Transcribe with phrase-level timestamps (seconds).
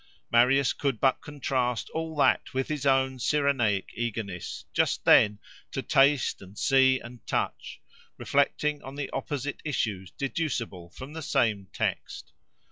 [0.31, 5.37] Marius could but contrast all that with his own Cyrenaic eagerness, just then,
[5.73, 7.79] to taste and see and touch;
[8.17, 12.33] reflecting on the opposite issues deducible from the same text.